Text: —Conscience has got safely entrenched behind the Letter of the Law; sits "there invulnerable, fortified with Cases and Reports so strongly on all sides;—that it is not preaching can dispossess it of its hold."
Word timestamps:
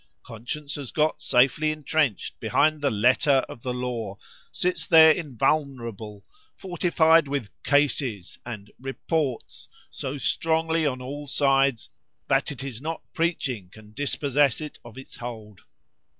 —Conscience 0.23 0.73
has 0.73 0.89
got 0.89 1.21
safely 1.21 1.71
entrenched 1.71 2.39
behind 2.39 2.81
the 2.81 2.89
Letter 2.89 3.45
of 3.47 3.61
the 3.61 3.71
Law; 3.71 4.17
sits 4.51 4.87
"there 4.87 5.11
invulnerable, 5.11 6.25
fortified 6.55 7.27
with 7.27 7.51
Cases 7.61 8.39
and 8.43 8.71
Reports 8.79 9.69
so 9.91 10.17
strongly 10.17 10.87
on 10.87 11.03
all 11.03 11.27
sides;—that 11.27 12.51
it 12.51 12.63
is 12.63 12.81
not 12.81 13.03
preaching 13.13 13.69
can 13.69 13.93
dispossess 13.93 14.59
it 14.59 14.79
of 14.83 14.97
its 14.97 15.17
hold." 15.17 15.61